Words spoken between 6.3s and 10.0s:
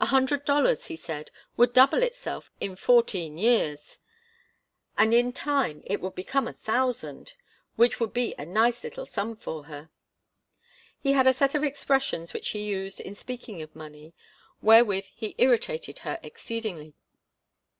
a thousand, which would be 'a nice little sum for her.'